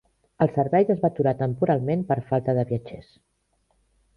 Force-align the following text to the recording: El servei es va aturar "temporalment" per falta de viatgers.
El 0.45 0.51
servei 0.53 0.87
es 0.93 1.03
va 1.03 1.11
aturar 1.13 1.33
"temporalment" 1.43 2.03
per 2.13 2.17
falta 2.33 2.59
de 2.61 2.65
viatgers. 2.73 3.13